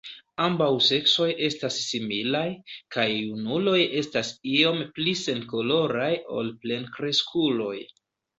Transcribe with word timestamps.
Ambaŭ 0.43 0.67
seksoj 0.83 1.25
estas 1.47 1.75
similaj, 1.89 2.45
kaj 2.95 3.05
junuloj 3.09 3.77
estas 4.01 4.33
iom 4.55 4.81
pli 4.97 5.15
senkoloraj 5.21 6.09
ol 6.39 6.51
plenkreskuloj. 6.67 7.77